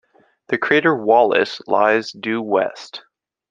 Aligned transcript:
The 0.47 0.57
crater 0.57 0.95
Wallace 0.95 1.61
lies 1.67 2.11
due 2.11 2.41
west. 2.41 3.03